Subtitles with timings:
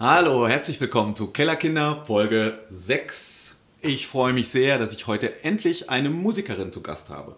[0.00, 3.54] Hallo, herzlich willkommen zu Kellerkinder Folge 6.
[3.80, 7.36] Ich freue mich sehr, dass ich heute endlich eine Musikerin zu Gast habe.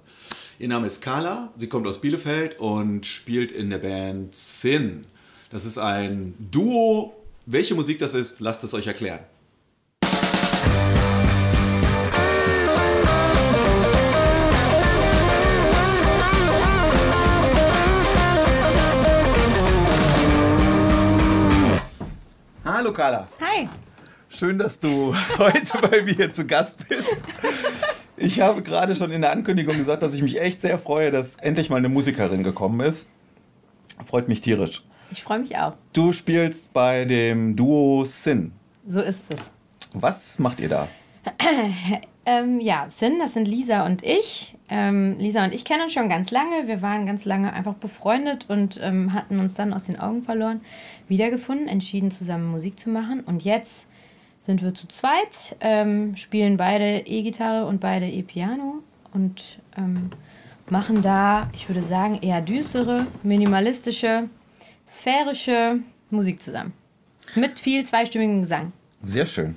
[0.59, 5.05] Ihr Name ist Carla, sie kommt aus Bielefeld und spielt in der Band Sin.
[5.50, 7.14] Das ist ein Duo.
[7.45, 9.20] Welche Musik das ist, lasst es euch erklären.
[22.86, 23.26] Hallo Carla.
[23.40, 23.68] Hi.
[24.29, 27.17] Schön, dass du heute bei mir zu Gast bist.
[28.17, 31.35] Ich habe gerade schon in der Ankündigung gesagt, dass ich mich echt sehr freue, dass
[31.35, 33.11] endlich mal eine Musikerin gekommen ist.
[34.06, 34.84] Freut mich tierisch.
[35.11, 35.72] Ich freue mich auch.
[35.95, 38.53] Du spielst bei dem Duo Sin.
[38.87, 39.50] So ist es.
[39.92, 40.89] Was macht ihr da?
[42.27, 44.56] Ähm, ja, Sin, das sind Lisa und ich.
[44.69, 46.67] Ähm, Lisa und ich kennen uns schon ganz lange.
[46.67, 50.61] Wir waren ganz lange einfach befreundet und ähm, hatten uns dann aus den Augen verloren,
[51.06, 53.20] wiedergefunden, entschieden zusammen Musik zu machen.
[53.20, 53.86] Und jetzt
[54.41, 60.11] sind wir zu zweit, ähm, spielen beide E-Gitarre und beide E-Piano und ähm,
[60.69, 64.29] machen da, ich würde sagen, eher düstere, minimalistische,
[64.86, 65.79] sphärische
[66.11, 66.73] Musik zusammen.
[67.36, 68.73] Mit viel zweistimmigem Gesang.
[69.01, 69.56] Sehr schön.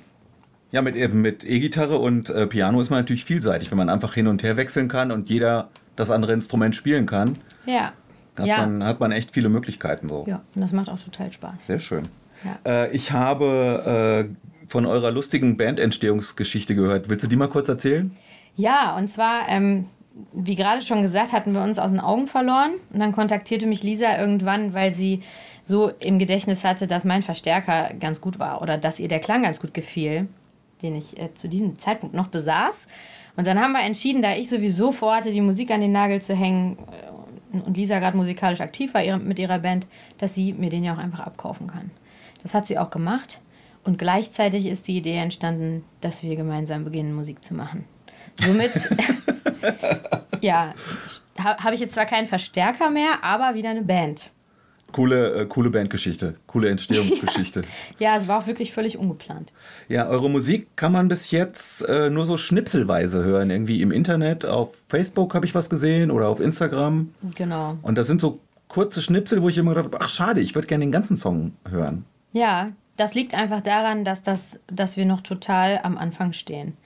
[0.72, 4.28] Ja, mit, mit E-Gitarre und äh, Piano ist man natürlich vielseitig, wenn man einfach hin
[4.28, 7.38] und her wechseln kann und jeder das andere Instrument spielen kann.
[7.66, 7.92] Ja.
[8.38, 8.58] Hat, ja.
[8.58, 10.24] man, hat man echt viele Möglichkeiten so.
[10.28, 11.66] Ja, und das macht auch total Spaß.
[11.66, 12.04] Sehr schön.
[12.44, 12.84] Ja.
[12.84, 17.08] Äh, ich habe äh, von eurer lustigen Bandentstehungsgeschichte gehört.
[17.08, 18.16] Willst du die mal kurz erzählen?
[18.54, 19.86] Ja, und zwar, ähm,
[20.32, 22.74] wie gerade schon gesagt, hatten wir uns aus den Augen verloren.
[22.92, 25.22] Und dann kontaktierte mich Lisa irgendwann, weil sie
[25.62, 29.42] so im Gedächtnis hatte, dass mein Verstärker ganz gut war oder dass ihr der Klang
[29.42, 30.28] ganz gut gefiel,
[30.82, 32.88] den ich äh, zu diesem Zeitpunkt noch besaß.
[33.36, 36.34] Und dann haben wir entschieden, da ich sowieso vorhatte, die Musik an den Nagel zu
[36.34, 36.78] hängen
[37.52, 39.86] äh, und Lisa gerade musikalisch aktiv war mit ihrer Band,
[40.18, 41.90] dass sie mir den ja auch einfach abkaufen kann.
[42.42, 43.40] Das hat sie auch gemacht.
[43.82, 47.84] Und gleichzeitig ist die Idee entstanden, dass wir gemeinsam beginnen, Musik zu machen.
[48.34, 48.72] Somit,
[50.40, 50.74] ja,
[51.42, 54.30] ha, habe ich jetzt zwar keinen Verstärker mehr, aber wieder eine Band.
[54.92, 57.62] Coole, äh, coole Bandgeschichte, coole Entstehungsgeschichte.
[57.98, 59.52] Ja, es war auch wirklich völlig ungeplant.
[59.88, 63.50] Ja, eure Musik kann man bis jetzt äh, nur so schnipselweise hören.
[63.50, 67.12] Irgendwie im Internet, auf Facebook habe ich was gesehen oder auf Instagram.
[67.34, 67.78] Genau.
[67.82, 70.68] Und das sind so kurze Schnipsel, wo ich immer gedacht habe, ach schade, ich würde
[70.68, 72.04] gerne den ganzen Song hören.
[72.32, 76.76] Ja, das liegt einfach daran, dass, das, dass wir noch total am Anfang stehen.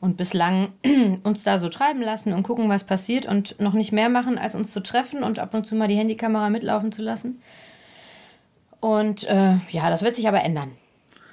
[0.00, 0.72] Und bislang
[1.24, 4.54] uns da so treiben lassen und gucken, was passiert und noch nicht mehr machen, als
[4.54, 7.40] uns zu treffen und ab und zu mal die Handykamera mitlaufen zu lassen.
[8.80, 10.70] Und äh, ja, das wird sich aber ändern.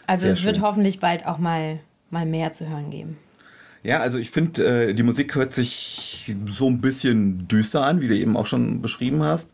[0.08, 0.66] Also Sehr es wird schön.
[0.66, 3.18] hoffentlich bald auch mal, mal mehr zu hören geben.
[3.84, 8.08] Ja, also ich finde, äh, die Musik hört sich so ein bisschen düster an, wie
[8.08, 9.54] du eben auch schon beschrieben hast.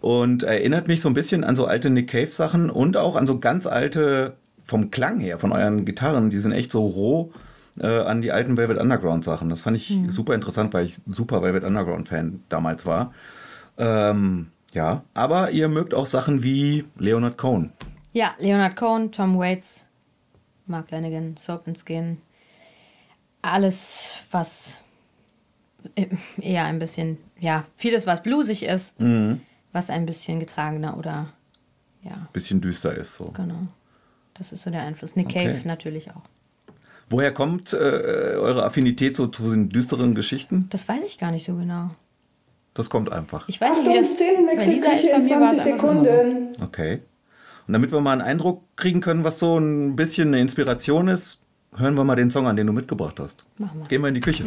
[0.00, 3.26] Und erinnert mich so ein bisschen an so alte Nick Cave Sachen und auch an
[3.26, 7.32] so ganz alte, vom Klang her, von euren Gitarren, die sind echt so roh
[7.80, 9.48] äh, an die alten Velvet Underground Sachen.
[9.48, 13.12] Das fand ich super interessant, weil ich super Velvet Underground Fan damals war.
[13.76, 17.72] Ähm, ja, aber ihr mögt auch Sachen wie Leonard Cohen.
[18.12, 19.86] Ja, Leonard Cohen, Tom Waits,
[20.66, 22.18] Mark Lanigan, Serpent Skin.
[23.40, 24.82] Alles, was
[25.94, 26.06] äh,
[26.40, 28.96] eher ein bisschen, ja, vieles, was bluesig ist,
[29.72, 31.32] was ein bisschen getragener oder,
[32.02, 33.30] ja, Bisschen düster ist so.
[33.32, 33.68] genau.
[34.34, 35.16] Das ist so der Einfluss.
[35.16, 35.46] Nick Okay.
[35.52, 36.22] Cave natürlich auch.
[37.10, 40.66] Woher kommt äh, eure Affinität so zu den düsteren Geschichten?
[40.70, 41.90] Das weiß ich gar nicht so genau.
[42.74, 43.48] Das kommt einfach.
[43.48, 44.14] Ich weiß nicht, wie das
[44.56, 45.10] bei Lisa ist.
[45.10, 46.64] Bei mir war es einfach schon immer so.
[46.64, 47.00] Okay.
[47.66, 51.42] Und damit wir mal einen Eindruck kriegen können, was so ein bisschen eine Inspiration ist,
[51.76, 53.44] hören wir mal den Song an, den du mitgebracht hast.
[53.58, 53.88] Machen wir.
[53.88, 54.44] Gehen wir in die Küche.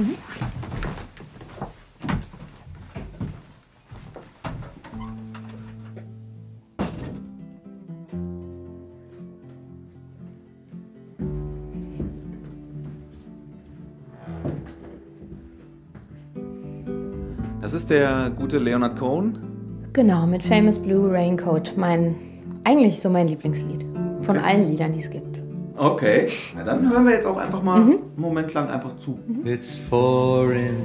[17.71, 19.37] Das ist der gute Leonard Cohen.
[19.93, 21.71] Genau, mit Famous Blue Raincoat.
[21.77, 22.15] Mein,
[22.65, 23.85] eigentlich so mein Lieblingslied.
[24.19, 25.41] Von allen Liedern, die es gibt.
[25.77, 27.91] Okay, na dann hören wir jetzt auch einfach mal Mhm.
[27.91, 29.17] einen Moment lang einfach zu.
[29.45, 30.75] It's four in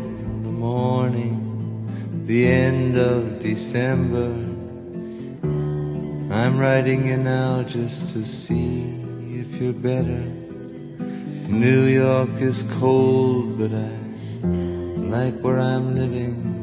[0.44, 1.40] the morning,
[2.24, 4.28] the end of December.
[6.30, 8.84] I'm writing you now just to see
[9.28, 10.22] if you're better.
[11.48, 16.55] New York is cold, but I like where I'm living.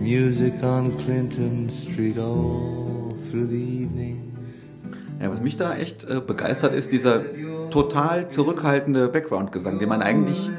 [0.00, 4.32] Music on Clinton Street all through the evening.
[5.20, 7.22] Ja, was mich da echt äh, begeistert, ist dieser
[7.68, 10.50] total zurückhaltende Background-Gesang, den man eigentlich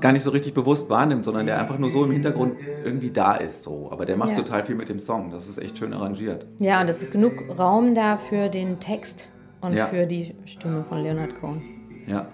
[0.00, 3.34] gar nicht so richtig bewusst wahrnimmt, sondern der einfach nur so im Hintergrund irgendwie da
[3.36, 3.62] ist.
[3.62, 3.88] So.
[3.90, 4.36] Aber der macht Ja.
[4.36, 5.30] total viel mit dem Song.
[5.30, 6.46] Das ist echt schön arrangiert.
[6.60, 9.86] Ja, und es ist genug Raum da für den Text und Ja.
[9.86, 11.62] für die Stimme von Leonard Cohen.
[12.06, 12.26] Ja.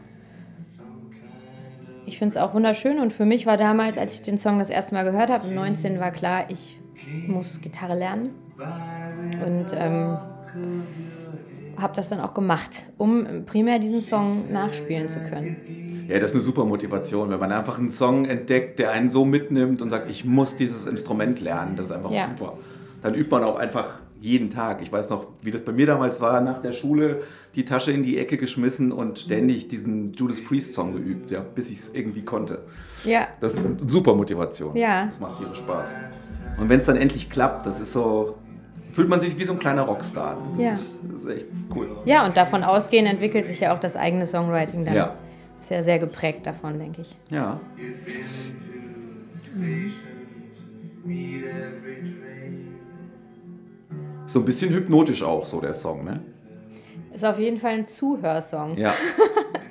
[2.09, 4.71] Ich finde es auch wunderschön und für mich war damals, als ich den Song das
[4.71, 6.79] erste Mal gehört habe, im 19 war klar, ich
[7.27, 8.31] muss Gitarre lernen
[9.45, 10.17] und ähm,
[11.77, 16.07] habe das dann auch gemacht, um primär diesen Song nachspielen zu können.
[16.09, 19.27] Ja, das ist eine super Motivation, wenn man einfach einen Song entdeckt, der einen so
[19.27, 21.77] mitnimmt und sagt, ich muss dieses Instrument lernen.
[21.77, 22.27] Das ist einfach Ja.
[22.35, 22.55] super.
[23.03, 24.83] Dann übt man auch einfach jeden Tag.
[24.83, 27.23] Ich weiß noch, wie das bei mir damals war, nach der Schule
[27.55, 31.71] die Tasche in die Ecke geschmissen und ständig diesen Judas Priest Song geübt, ja, bis
[31.71, 32.63] ich es irgendwie konnte.
[33.05, 34.77] Ja, Das ist eine super Motivation.
[34.77, 35.07] Ja.
[35.07, 36.01] Das macht tierisch Spaß.
[36.59, 38.37] Und wenn es dann endlich klappt, das ist so,
[38.93, 40.37] fühlt man sich wie so ein kleiner Rockstar.
[40.57, 40.73] Das, Ja.
[40.73, 41.89] ist, das ist echt cool.
[42.05, 44.95] ja, und davon ausgehend entwickelt sich ja auch das eigene Songwriting dann.
[44.95, 45.15] Ja.
[45.61, 47.17] Ist ja sehr geprägt davon, denke ich.
[47.31, 47.61] Ja.
[54.29, 56.21] So ein bisschen hypnotisch auch, so der Song, ne?
[57.15, 58.77] Ist auf jeden Fall ein Zuhörsong.
[58.77, 58.93] Ja.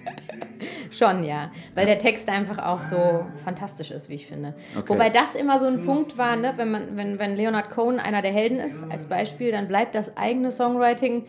[0.89, 1.51] Schon, ja.
[1.75, 4.56] Weil der Text einfach auch so fantastisch ist, wie ich finde.
[4.75, 4.89] Okay.
[4.89, 6.54] Wobei das immer so ein Punkt war, ne?
[6.57, 10.18] wenn, man, wenn, wenn Leonard Cohen einer der Helden ist, als Beispiel, dann bleibt das
[10.18, 11.25] eigene Songwriting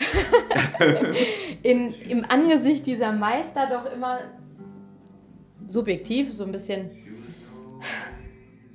[1.62, 4.18] in, im Angesicht dieser Meister doch immer
[5.68, 6.90] subjektiv, so ein bisschen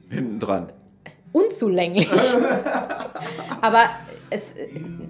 [0.10, 0.72] Hinten dran.
[1.32, 2.10] Unzulänglich.
[3.62, 3.84] Aber
[4.30, 4.54] es,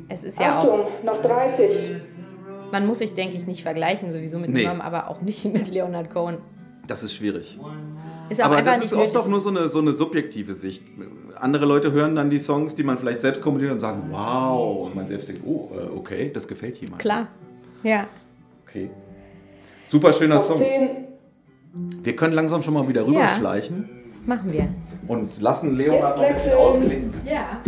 [0.08, 2.02] es ist ja auch, Achtung, noch 30.
[2.72, 4.60] man muss sich, denke ich, nicht vergleichen, sowieso mit Nee.
[4.62, 6.38] niemandem, aber auch nicht mit Leonard Cohen.
[6.88, 7.60] Das ist schwierig.
[8.30, 9.18] Ist auch Aber das ist oft nötig.
[9.18, 10.84] auch nur so eine, so eine subjektive Sicht.
[11.36, 14.86] Andere Leute hören dann die Songs, die man vielleicht selbst kommentiert und sagen, wow.
[14.88, 16.98] Und man selbst denkt, oh, äh, okay, das gefällt jemandem.
[17.00, 17.28] Klar.
[17.84, 18.08] Ja.
[18.68, 18.90] Okay.
[19.86, 20.60] Super schöner Song.
[20.60, 20.90] 10.
[22.04, 23.90] Wir können langsam schon mal wieder rüberschleichen
[24.26, 24.68] Machen wir.
[25.10, 27.12] Und lassen Leonard noch ein bisschen ausklingen.
[27.26, 27.62] Ja.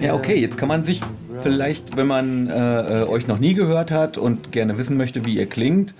[0.00, 1.00] Ja, okay, jetzt kann man sich
[1.40, 5.36] vielleicht, wenn man äh, äh, euch noch nie gehört hat und gerne wissen möchte, wie
[5.36, 5.94] ihr klingt,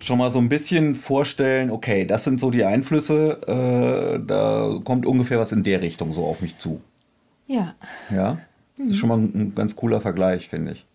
[0.00, 5.06] schon mal so ein bisschen vorstellen, okay, das sind so die Einflüsse, äh, da kommt
[5.06, 6.80] ungefähr was in der Richtung so auf mich zu.
[7.46, 7.74] Ja.
[8.10, 8.38] Ja,
[8.78, 10.86] das ist schon mal ein, ein ganz cooler Vergleich, finde ich.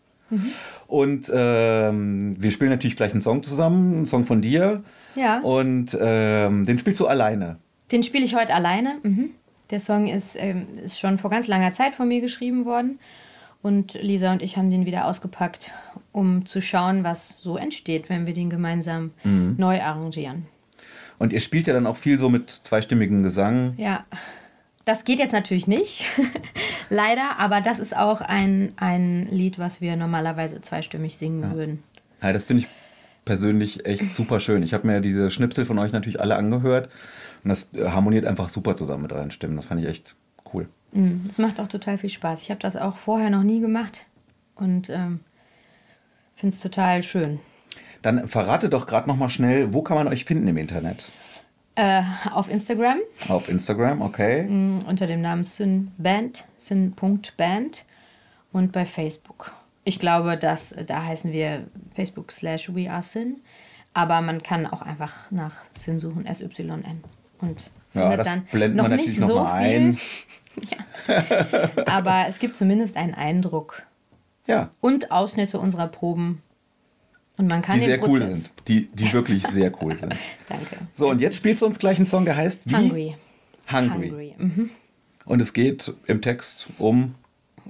[0.87, 4.83] Und ähm, wir spielen natürlich gleich einen Song zusammen, einen Song von dir.
[5.15, 5.39] Ja.
[5.39, 7.57] Und ähm, den spielst du alleine.
[7.91, 8.97] Den spiele ich heute alleine.
[9.03, 9.31] Mhm.
[9.71, 12.99] Der Song ist, ähm, ist schon vor ganz langer Zeit von mir geschrieben worden.
[13.65, 15.71] Und Lisa und ich haben den wieder ausgepackt,
[16.11, 19.09] um zu schauen, was so entsteht, wenn wir den gemeinsam
[19.57, 20.45] neu arrangieren.
[21.17, 23.73] Und ihr spielt ja dann auch viel so mit zweistimmigem Gesang.
[23.77, 24.05] Ja,
[24.83, 26.05] das geht jetzt natürlich nicht,
[26.91, 31.81] leider, aber das ist auch ein, ein Lied, was wir normalerweise zweistimmig singen würden.
[32.21, 32.69] Ja, das finde ich
[33.25, 34.61] persönlich echt super schön.
[34.61, 36.91] Ich habe mir diese Schnipsel von euch natürlich alle angehört
[37.43, 39.55] und das harmoniert einfach super zusammen mit euren Stimmen.
[39.55, 40.15] Das fand ich echt
[40.55, 40.67] cool.
[40.93, 42.41] Mm, Das macht auch total viel Spaß.
[42.43, 44.05] Ich habe das auch vorher noch nie gemacht
[44.55, 45.19] und ähm,
[46.35, 47.39] finde es total schön.
[48.01, 51.11] Dann verrate doch gerade noch mal schnell, wo kann man euch finden im Internet?
[51.75, 54.43] Äh, auf Instagram Auf Instagram, okay.
[54.43, 57.83] mm, unter dem Namen Synband, Syn.band
[58.53, 59.51] und bei Facebook.
[59.83, 63.41] Ich glaube, dass da heißen wir Facebook slash We Are Sin,
[63.93, 67.03] aber man kann auch einfach nach Sin suchen, S-Y-N.
[67.41, 69.97] Und Ja, das dann wir nicht natürlich noch so mal viel,
[71.07, 71.87] ein.
[71.87, 73.83] aber es gibt zumindest einen Eindruck
[74.47, 76.41] Ja, und Ausschnitte unserer Proben.
[77.37, 78.53] Und man kann die sehr cool sind.
[78.67, 80.15] Die, die wirklich sehr cool sind.
[80.47, 80.77] Danke.
[80.93, 82.75] So, und jetzt spielst du uns gleich einen Song, der heißt wie?
[82.75, 83.15] Hungry.
[83.69, 84.09] Hungry.
[84.09, 84.35] Hungry.
[84.37, 84.69] Mhm.
[85.25, 87.15] Und es geht im Text um.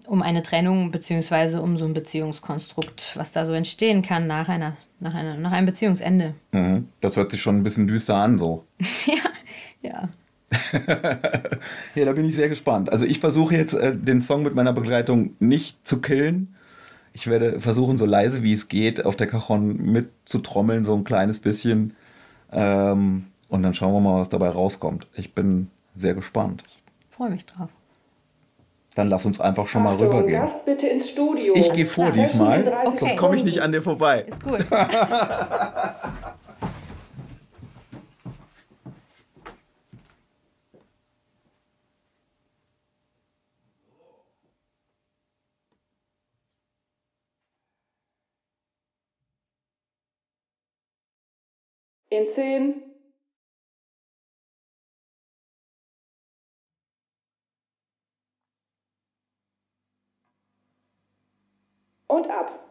[0.06, 4.76] Um eine Trennung beziehungsweise um so ein Beziehungskonstrukt, was da so entstehen kann nach, einer,
[5.00, 6.36] nach, einer, nach einem Beziehungsende.
[6.52, 6.90] Mhm.
[7.00, 8.66] Das hört sich schon ein bisschen düster an, so.
[9.06, 9.16] ja,
[9.82, 10.10] ja.
[11.96, 12.92] Ja, da bin ich sehr gespannt.
[12.92, 16.56] Also ich versuche jetzt äh, den Song mit meiner Begleitung nicht zu killen.
[17.14, 21.40] Ich werde versuchen, so leise wie es geht, auf der Cajon mitzutrommeln, so ein kleines
[21.40, 21.96] bisschen.
[22.52, 25.08] Ähm, und dann schauen wir mal, was dabei rauskommt.
[25.16, 26.64] Ich bin sehr gespannt.
[27.10, 27.70] Freue mich drauf.
[28.96, 30.42] Dann lass uns einfach schon mal Achtung, rübergehen.
[30.42, 31.54] Gast bitte ins Studio.
[31.56, 32.98] Ich gehe vor diesmal, Okay.
[32.98, 34.22] sonst komme ich nicht an dir vorbei.
[34.28, 34.66] Ist gut.
[52.10, 52.86] in 10,
[62.08, 62.65] und ab.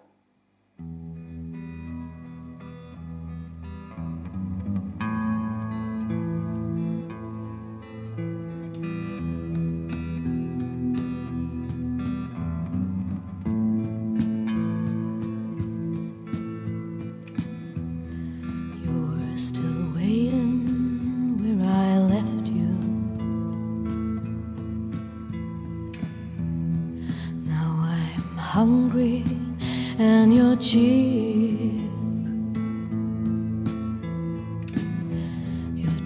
[30.73, 30.81] Your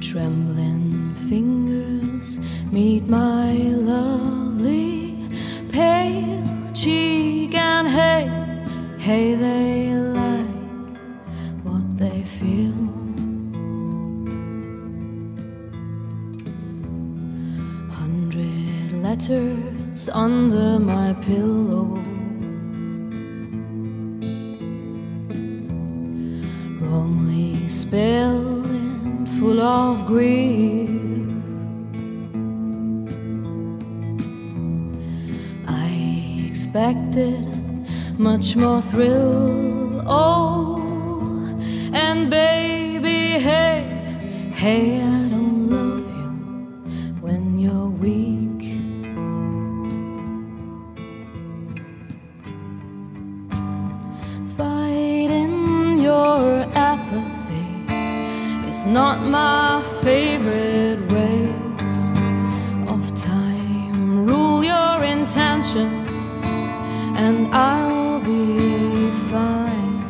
[0.00, 2.40] trembling fingers
[2.72, 5.14] meet my lovely
[5.70, 8.28] pale cheek, and hey,
[8.98, 10.98] hey, they like
[11.62, 12.74] what they feel.
[17.92, 22.07] Hundred letters under my pillow.
[27.88, 30.90] Spelled and full of grief.
[35.66, 37.49] I expected
[38.18, 40.02] much more thrill.
[40.07, 40.83] Oh,
[41.95, 43.80] and baby, hey,
[44.52, 45.47] hey, I don't
[58.88, 62.18] not my favorite waste
[62.88, 64.26] of time.
[64.26, 66.30] Rule your intentions,
[67.14, 70.00] and I'll be fine.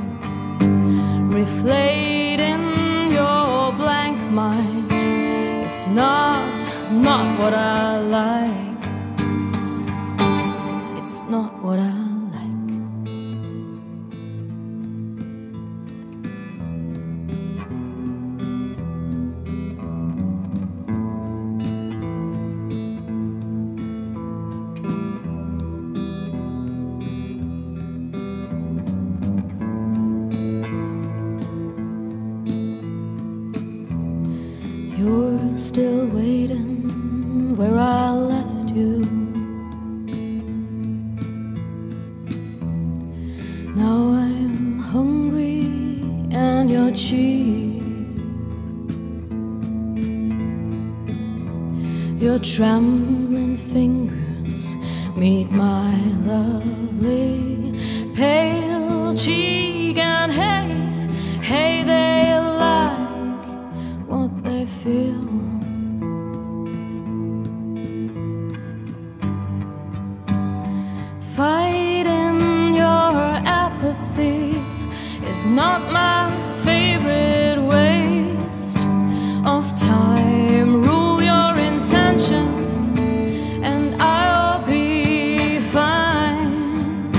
[1.29, 6.59] Reflating your blank mind is not
[6.91, 7.78] not what I
[35.59, 39.00] still waiting where I left you.
[43.75, 45.62] Now I'm hungry
[46.31, 47.83] and you're cheap.
[52.23, 54.77] Your trembling fingers
[55.17, 55.78] meet my
[75.49, 76.31] not my
[76.62, 78.87] favorite waste
[79.47, 80.83] of time.
[80.83, 82.90] Rule your intentions,
[83.62, 87.11] and I'll be fine.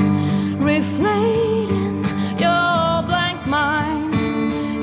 [0.59, 2.05] Reflating
[2.37, 4.13] your blank mind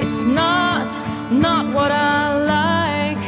[0.02, 0.88] is not
[1.30, 3.24] not what I like.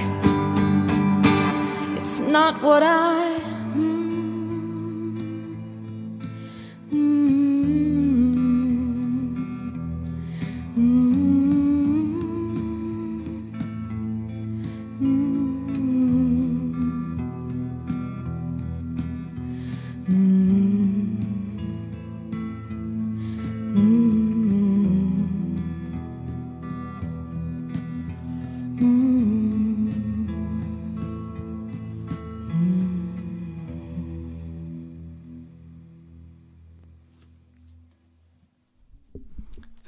[2.01, 3.18] It's not what I.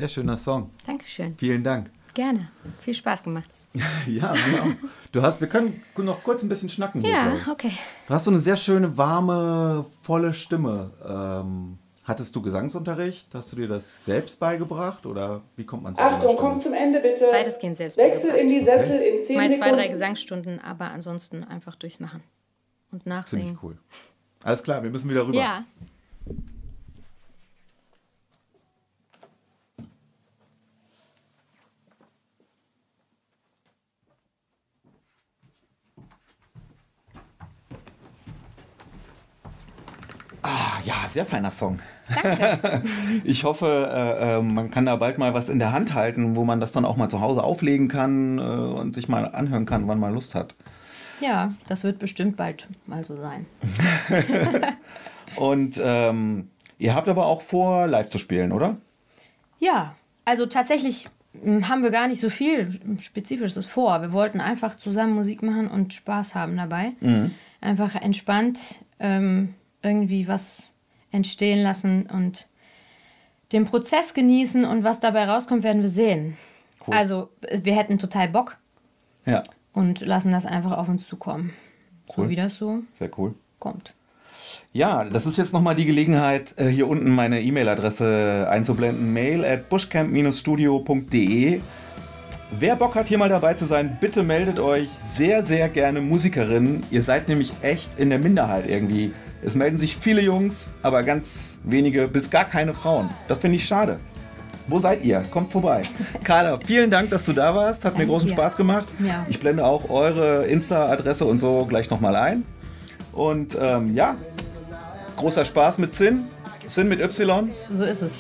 [0.01, 0.71] Sehr schöner Song.
[0.87, 1.35] Dankeschön.
[1.37, 1.91] Vielen Dank.
[2.15, 2.49] Gerne.
[2.81, 3.51] Viel Spaß gemacht.
[4.07, 4.37] Ja, auch.
[5.13, 7.11] Du hast, wir können noch kurz ein bisschen schnacken hier.
[7.13, 7.71] Ja, okay.
[8.09, 10.91] Du hast so eine sehr schöne, warme, volle Stimme.
[11.07, 13.29] Ähm, hattest du Gesangsunterricht?
[13.35, 16.37] Hast du dir das selbst beigebracht oder wie kommt man zu Achtung, Stimme?
[16.37, 17.27] komm zum Ende bitte.
[17.31, 18.65] Weitestgehend selbst Wechsel in die.
[18.65, 22.23] Sessel in 10 Mal zwei, drei Gesangsstunden, aber ansonsten einfach durchs Machen.
[22.91, 23.47] Und nachsingen.
[23.47, 23.79] Ziemlich cool.
[24.43, 25.39] Alles klar, wir müssen wieder rüber.
[25.39, 25.65] Ja.
[40.85, 41.79] Ja, sehr feiner Song.
[42.23, 42.83] Danke.
[43.25, 46.45] ich hoffe, äh, äh, man kann da bald mal was in der Hand halten, wo
[46.45, 49.89] man das dann auch mal zu Hause auflegen kann äh, und sich mal anhören kann,
[49.89, 50.55] wann man Lust hat.
[51.21, 53.47] Ja, das wird bestimmt bald mal so sein.
[55.37, 56.49] Und ähm,
[56.81, 58.79] Ihr habt aber auch vor, live zu spielen, oder?
[59.59, 59.95] Ja,
[60.25, 64.01] also tatsächlich m, haben wir gar nicht so viel Spezifisches vor.
[64.01, 66.93] Wir wollten einfach zusammen Musik machen und Spaß haben dabei.
[67.61, 70.71] Einfach entspannt ähm, irgendwie was
[71.13, 72.47] entstehen lassen und
[73.53, 76.37] den Prozess genießen und was dabei rauskommt, werden wir sehen.
[76.87, 76.95] Cool.
[76.95, 77.29] Also
[77.63, 78.57] wir hätten total Bock
[79.27, 81.53] Ja, und lassen das einfach auf uns zukommen.
[82.09, 82.25] Cool.
[82.25, 83.35] So wie das so sehr cool.
[83.59, 83.95] kommt.
[84.73, 89.13] Ja, das ist jetzt nochmal die Gelegenheit, äh, hier unten meine E-Mail-Adresse einzublenden.
[89.13, 91.61] Mail at bushcamp-studio.de.
[92.53, 96.85] Wer Bock hat, hier mal dabei zu sein, bitte meldet euch sehr, sehr gerne Musikerinnen.
[96.91, 99.13] Ihr seid nämlich echt in der Minderheit irgendwie.
[99.43, 103.09] Es melden sich viele Jungs, aber ganz wenige bis gar keine Frauen.
[103.29, 103.99] Das finde ich schade.
[104.69, 105.25] Wo seid ihr?
[105.31, 105.83] Kommt vorbei.
[106.23, 107.85] Carla, vielen Dank, dass du da warst.
[107.85, 108.35] Hat mir großen dir.
[108.35, 108.87] Spaß gemacht.
[109.05, 109.27] Ja.
[109.29, 112.45] Ich blende auch eure Insta-Adresse und so gleich nochmal ein.
[113.13, 114.17] Und ähm, ja,
[115.17, 116.27] großer Spaß mit Zinn.
[116.67, 117.51] Zinn mit Y.
[117.73, 118.13] So ist es.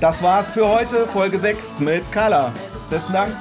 [0.00, 2.52] Das war's für heute, Folge 6 mit Carla.
[2.90, 3.32] Besten Dank.